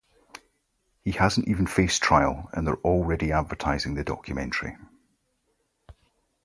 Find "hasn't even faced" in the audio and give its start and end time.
1.11-2.01